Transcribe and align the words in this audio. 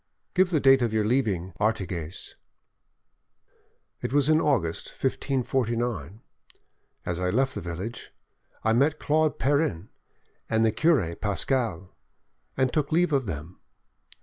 "Give 0.33 0.49
the 0.49 0.59
date 0.59 0.81
of 0.81 0.91
your 0.93 1.05
leaving 1.05 1.53
Artigues." 1.61 2.35
"It 4.01 4.11
was 4.11 4.29
in 4.29 4.41
August 4.41 4.87
1549. 4.99 6.21
As 7.05 7.19
I 7.19 7.29
left 7.29 7.53
the 7.53 7.61
village, 7.61 8.09
I 8.63 8.73
met 8.73 8.97
Claude 8.97 9.37
Perrin 9.37 9.89
and 10.49 10.65
the 10.65 10.71
cure 10.71 11.15
Pascal, 11.15 11.95
and 12.57 12.73
took 12.73 12.91
leave 12.91 13.13
of 13.13 13.25
them. 13.27 13.59